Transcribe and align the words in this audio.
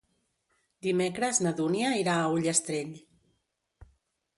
Dimecres 0.87 1.41
na 1.47 1.53
Dúnia 1.61 1.93
irà 2.01 2.17
a 2.25 2.35
Ullastrell. 2.39 2.97